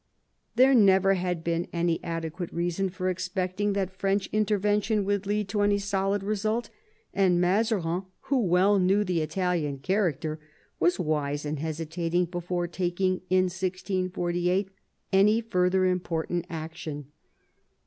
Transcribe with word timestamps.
There 0.55 0.73
never 0.73 1.13
had 1.13 1.43
been 1.43 1.67
any 1.71 2.03
adequate 2.03 2.51
reason 2.51 2.89
for 2.89 3.07
ex 3.07 3.29
pecting 3.29 3.75
that 3.75 3.91
French 3.95 4.25
intervention 4.33 5.05
would 5.05 5.27
lead 5.27 5.47
to 5.49 5.61
any 5.61 5.77
solid 5.77 6.23
result, 6.23 6.71
and 7.13 7.39
Mazarin, 7.39 8.05
who 8.21 8.39
well 8.43 8.79
knew 8.79 9.03
the 9.03 9.21
Italian 9.21 9.77
character, 9.77 10.39
was 10.79 10.97
wise 10.97 11.45
in 11.45 11.57
hesitating 11.57 12.25
before 12.25 12.67
taking, 12.67 13.21
in 13.29 13.43
1648, 13.43 14.69
any 15.13 15.39
further 15.39 15.85
important 15.85 16.47
action. 16.49 17.11